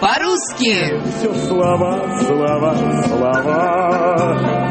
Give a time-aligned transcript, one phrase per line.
[0.00, 1.00] по-русски.
[1.18, 4.66] Все слова, слова, слова.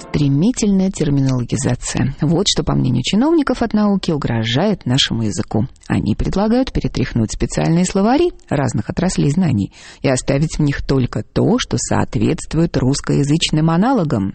[0.00, 2.14] Стремительная терминологизация.
[2.20, 5.68] Вот что, по мнению чиновников от науки, угрожает нашему языку.
[5.86, 9.72] Они предлагают перетряхнуть специальные словари разных отраслей знаний
[10.02, 14.34] и оставить в них только то, что соответствует русскоязычным аналогам.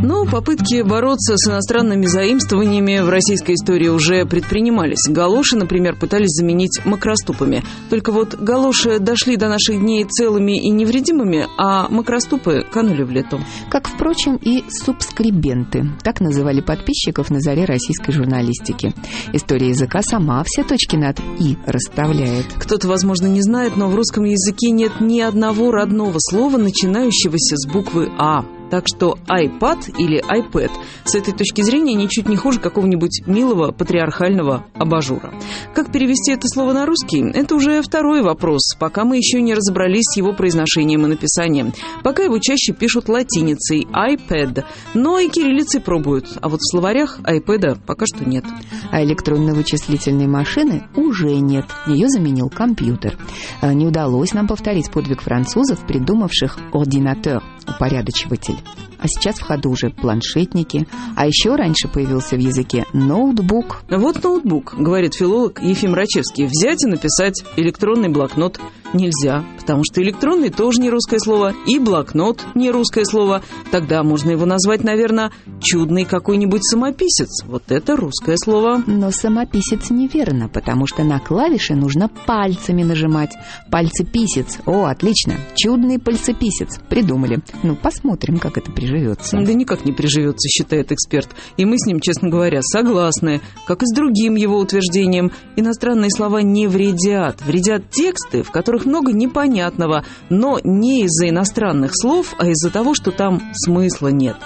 [0.00, 5.08] Но попытки бороться с иностранными заимствованиями в российской истории уже предпринимались.
[5.08, 7.64] Галоши, например, пытались заменить макроступами.
[7.90, 13.40] Только вот галоши дошли до наших дней целыми и невредимыми, а макроступы канули в лету.
[13.70, 15.90] Как, впрочем, и субскрибенты.
[16.04, 18.94] Так называли подписчиков на заре российской журналистики.
[19.32, 22.46] История языка сама все точки над «и» расставляет.
[22.56, 27.66] Кто-то, возможно, не знает, но в русском языке нет ни одного родного слова, начинающегося с
[27.66, 28.44] буквы «а».
[28.70, 30.70] Так что iPad или iPad
[31.04, 35.32] с этой точки зрения ничуть не хуже какого-нибудь милого патриархального абажура.
[35.74, 37.22] Как перевести это слово на русский?
[37.32, 41.72] Это уже второй вопрос, пока мы еще не разобрались с его произношением и написанием.
[42.02, 47.78] Пока его чаще пишут латиницей iPad, но и кириллицей пробуют, а вот в словарях iPad
[47.86, 48.44] пока что нет.
[48.90, 51.66] А электронно-вычислительной машины уже нет.
[51.86, 53.16] Ее заменил компьютер.
[53.60, 58.58] А Не удалось нам повторить подвиг французов, придумавших ординатор, упорядочиватель.
[58.98, 60.86] А сейчас в ходу уже планшетники.
[61.16, 63.82] А еще раньше появился в языке ноутбук.
[63.88, 66.46] Вот ноутбук, говорит филолог Ефим Рачевский.
[66.46, 68.60] Взять и написать электронный блокнот
[68.94, 73.42] нельзя, потому что электронный тоже не русское слово, и блокнот не русское слово.
[73.70, 77.44] Тогда можно его назвать, наверное, чудный какой-нибудь самописец.
[77.44, 78.82] Вот это русское слово.
[78.86, 83.34] Но самописец неверно, потому что на клавиши нужно пальцами нажимать.
[83.70, 84.58] Пальцеписец.
[84.66, 85.34] О, отлично.
[85.54, 86.80] Чудный пальцеписец.
[86.88, 87.40] Придумали.
[87.62, 89.38] Ну, посмотрим, как это приживется.
[89.38, 91.28] Да никак не приживется, считает эксперт.
[91.56, 93.40] И мы с ним, честно говоря, согласны.
[93.66, 97.42] Как и с другим его утверждением, иностранные слова не вредят.
[97.42, 103.10] Вредят тексты, в которых много непонятного, но не из-за иностранных слов, а из-за того, что
[103.10, 104.36] там смысла нет.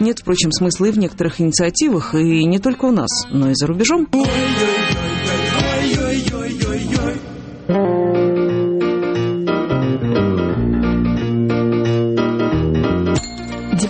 [0.00, 3.66] Нет, впрочем, смысла и в некоторых инициативах, и не только у нас, но и за
[3.66, 4.08] рубежом.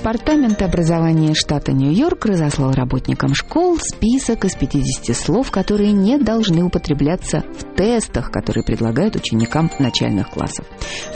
[0.07, 7.43] Департамент образования штата Нью-Йорк разослал работникам школ список из 50 слов, которые не должны употребляться
[7.59, 10.65] в тестах, которые предлагают ученикам начальных классов.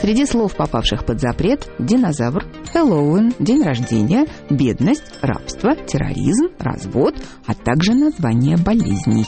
[0.01, 7.15] Среди слов, попавших под запрет, динозавр, Хэллоуин, день рождения, бедность, рабство, терроризм, развод,
[7.45, 9.25] а также название болезней.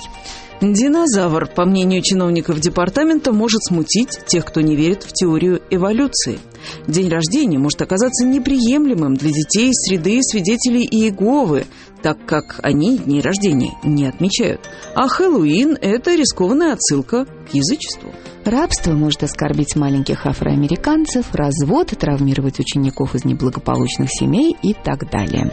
[0.59, 6.40] Динозавр, по мнению чиновников департамента, может смутить тех, кто не верит в теорию эволюции.
[6.88, 11.66] День рождения может оказаться неприемлемым для детей среды свидетелей Иеговы,
[12.01, 14.62] так как они дней рождения не отмечают.
[14.96, 18.13] А Хэллоуин– это рискованная отсылка к язычеству.
[18.46, 25.52] Рабство может оскорбить маленьких афроамериканцев, развод травмировать учеников из неблагополучных семей и так далее.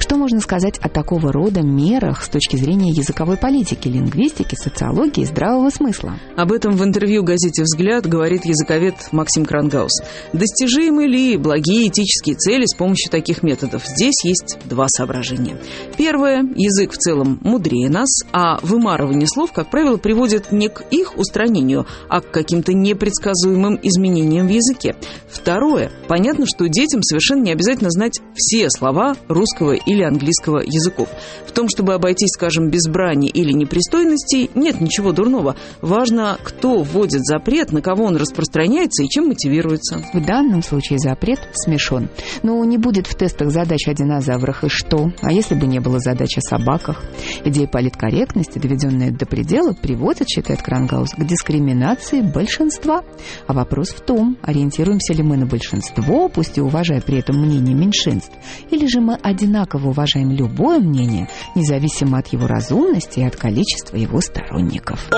[0.00, 5.26] Что можно сказать о такого рода мерах с точки зрения языковой политики, лингвистики, социологии и
[5.26, 6.18] здравого смысла?
[6.36, 10.02] Об этом в интервью газете «Взгляд» говорит языковед Максим Крангаус.
[10.32, 13.86] Достижимы ли благие этические цели с помощью таких методов?
[13.86, 15.58] Здесь есть два соображения.
[15.96, 16.42] Первое.
[16.56, 21.86] Язык в целом мудрее нас, а вымарывание слов, как правило, приводит не к их устранению,
[22.08, 24.96] а к каким-то непредсказуемым изменениям в языке.
[25.28, 25.90] Второе.
[26.08, 31.08] Понятно, что детям совершенно не обязательно знать все слова русского или английского языков.
[31.46, 35.56] В том, чтобы обойтись, скажем, без брани или непристойностей, нет ничего дурного.
[35.82, 40.02] Важно, кто вводит запрет, на кого он распространяется и чем мотивируется.
[40.14, 42.08] В данном случае запрет смешон.
[42.42, 45.12] Но не будет в тестах задач о динозаврах и что?
[45.20, 47.02] А если бы не было задач о собаках?
[47.44, 53.02] Идея политкорректности, доведенная до предела, приводит, считает Крангаус, к дискриминации большинства.
[53.46, 57.74] А вопрос в том, ориентируемся ли мы на большинство, пусть и уважая при этом мнение
[57.74, 58.32] меньшинств,
[58.70, 64.20] или же мы одинаково уважаем любое мнение, независимо от его разумности и от количества его
[64.20, 65.08] сторонников.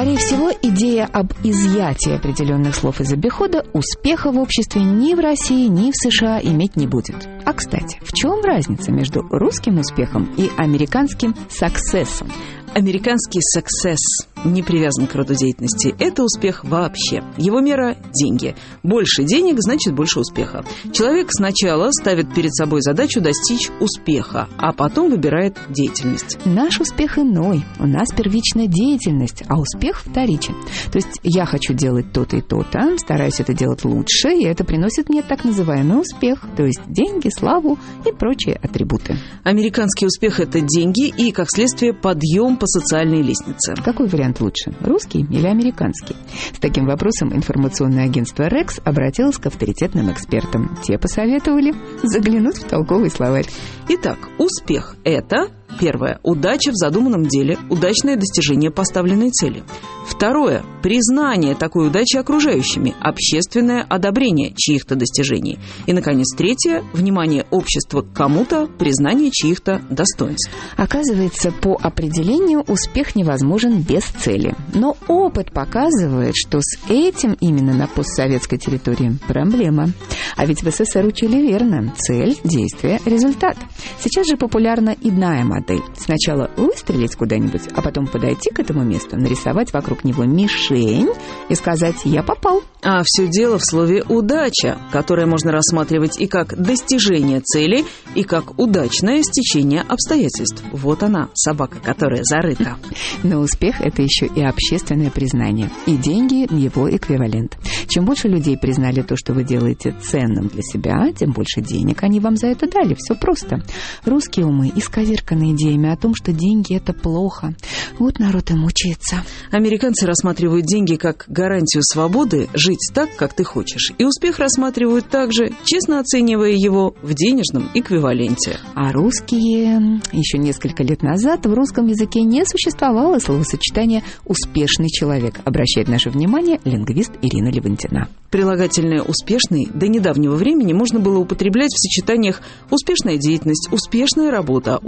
[0.00, 5.66] Скорее всего, идея об изъятии определенных слов из обихода успеха в обществе ни в России,
[5.66, 7.28] ни в США иметь не будет.
[7.44, 12.32] А, кстати, в чем разница между русским успехом и американским «саксессом»?
[12.72, 13.98] Американский success
[14.44, 15.94] не привязан к роду деятельности.
[15.98, 17.22] Это успех вообще.
[17.36, 18.54] Его мера– деньги.
[18.82, 20.64] Больше денег– значит больше успеха.
[20.92, 26.38] Человек сначала ставит перед собой задачу достичь успеха, а потом выбирает деятельность.
[26.44, 27.64] Наш успех иной.
[27.78, 30.54] У нас первичная деятельность, а успех вторичен.
[30.90, 35.08] То есть я хочу делать то-то и то-то, стараюсь это делать лучше, и это приносит
[35.08, 39.16] мне так называемый успех, то есть деньги, славу и прочие атрибуты.
[39.44, 43.74] Американский успех– это деньги и, как следствие, подъем по социальной лестнице.
[43.84, 46.14] Какой вариант лучше, русский или американский?
[46.54, 50.76] С таким вопросом информационное агентство «Рекс» обратилось к авторитетным экспертам.
[50.84, 53.46] Те посоветовали заглянуть в толковый словарь.
[53.88, 55.48] Итак, успех– это
[55.80, 56.20] Первое.
[56.22, 59.64] Удача в задуманном деле, удачное достижение поставленной цели.
[60.06, 60.62] Второе.
[60.82, 65.58] Признание такой удачи окружающими, общественное одобрение чьих-то достижений.
[65.86, 66.82] И, наконец, третье.
[66.92, 70.50] Внимание общества к кому-то, признание чьих-то достоинств.
[70.76, 74.54] Оказывается, по определению успех невозможен без цели.
[74.74, 79.90] Но опыт показывает, что с этим именно на постсоветской территории проблема.
[80.36, 81.94] А ведь в СССР учили верно.
[81.96, 83.56] Цель, действие, результат.
[84.02, 85.69] Сейчас же популярна иная модель.
[85.96, 91.10] Сначала выстрелить куда-нибудь, а потом подойти к этому месту, нарисовать вокруг него мишень
[91.48, 92.62] и сказать «я попал».
[92.82, 97.84] А все дело в слове «удача», которое можно рассматривать и как достижение цели,
[98.14, 100.62] и как удачное стечение обстоятельств.
[100.72, 102.76] Вот она, собака, которая зарыта.
[103.22, 105.70] Но успех– это еще и общественное признание.
[105.86, 107.58] И деньги– его эквивалент.
[107.88, 112.20] Чем больше людей признали то, что вы делаете ценным для себя, тем больше денег они
[112.20, 112.94] вам за это дали.
[112.94, 113.62] Все просто.
[114.04, 117.54] Русские умы исковерканы идеями о том, что деньги– это плохо.
[117.98, 119.24] Вот народ и мучается.
[119.50, 123.92] Американцы рассматривают деньги как гарантию свободы жить так, как ты хочешь.
[123.98, 128.58] И успех рассматривают также, честно оценивая его в денежном эквиваленте.
[128.74, 130.00] А русские...
[130.12, 136.60] Еще несколько лет назад в русском языке не существовало словосочетания «успешный человек», обращает наше внимание
[136.64, 138.08] лингвист Ирина Левантина.
[138.30, 144.78] Прилагательное «успешный» до недавнего времени можно было употреблять в сочетаниях «успешная деятельность», «успешная работа»,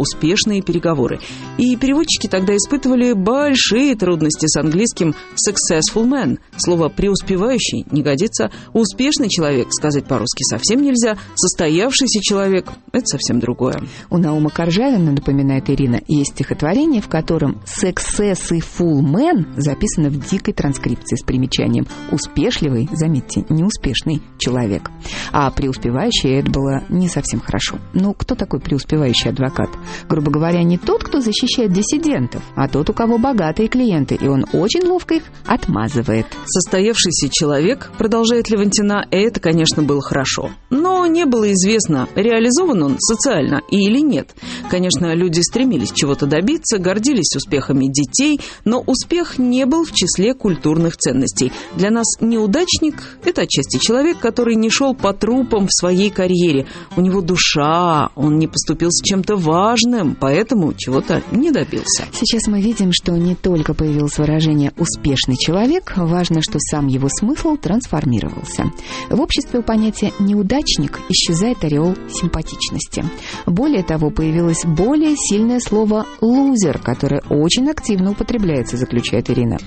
[0.52, 1.20] «успешные переговоры».
[1.58, 6.38] И переводчики тогда испытывали большие трудности с английским «successful man».
[6.56, 8.50] Слово «преуспевающий» не годится.
[8.72, 11.16] «Успешный человек» сказать по-русски совсем нельзя.
[11.34, 13.82] «Состоявшийся человек»— это совсем другое.
[14.10, 21.16] У Наума Коржавина, напоминает Ирина, есть стихотворение, в котором «successful man» записано в дикой транскрипции
[21.16, 24.90] с примечанием «успешливый», заметьте, неуспешный человек.
[25.32, 27.78] А преуспевающий это было не совсем хорошо.
[27.94, 29.70] Ну, кто такой преуспевающий адвокат?
[30.08, 34.44] Грубо говоря, не тот, кто защищает диссидентов, а тот, у кого богатые клиенты, и он
[34.52, 36.26] очень ловко их отмазывает.
[36.46, 40.50] Состоявшийся человек, продолжает Левантина, это, конечно, было хорошо.
[40.70, 44.34] Но не было известно, реализован он социально или нет.
[44.70, 50.96] Конечно, люди стремились чего-то добиться, гордились успехами детей, но успех не был в числе культурных
[50.96, 51.52] ценностей.
[51.76, 56.66] Для нас неудачник это отчасти человек, который не шел по трупам в своей карьере.
[56.96, 60.31] У него душа, он не поступил с чем-то важным, поэтому
[60.76, 62.04] чего-то не добился.
[62.12, 67.56] Сейчас мы видим, что не только появилось выражение «успешный человек», важно, что сам его смысл
[67.56, 68.72] трансформировался.
[69.10, 73.04] В обществе у понятия «неудачник» исчезает ореол симпатичности.
[73.46, 79.58] Более того, появилось более сильное слово «лузер», которое очень активно употребляется, заключает Ирина.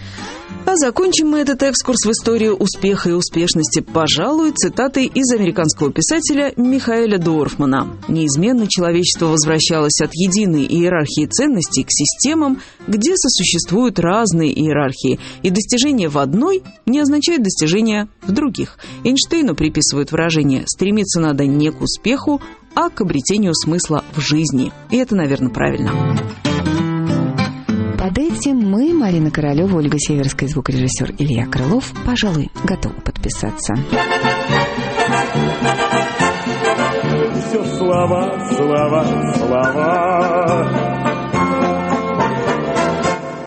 [0.65, 6.53] А закончим мы этот экскурс в историю успеха и успешности, пожалуй, цитатой из американского писателя
[6.57, 7.95] Михаэля Дорфмана.
[8.07, 10.11] Неизменно человечество возвращалось от
[10.55, 17.43] единой иерархии ценностей к системам, где сосуществуют разные иерархии, и достижение в одной не означает
[17.43, 18.77] достижение в других.
[19.03, 22.41] Эйнштейну приписывают выражение «стремиться надо не к успеху,
[22.73, 24.71] а к обретению смысла в жизни».
[24.91, 25.91] И это, наверное, правильно.
[27.97, 33.73] Под этим мы, Марина Королева, Ольга Северская, звукорежиссер Илья Крылов, пожалуй, готовы подписаться.
[37.95, 39.03] Слова, слова,
[39.37, 41.04] слова